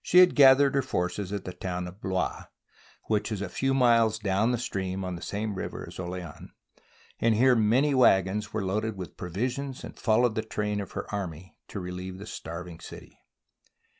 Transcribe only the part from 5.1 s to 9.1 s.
the same river as Orleans, and here many waggons were loaded